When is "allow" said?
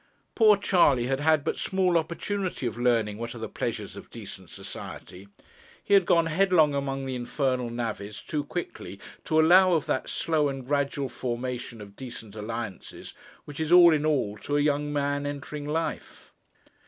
9.39-9.73